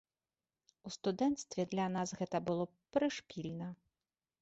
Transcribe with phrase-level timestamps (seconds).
[0.89, 2.69] У студэнцтве для нас гэта было
[2.99, 3.73] прышпільна.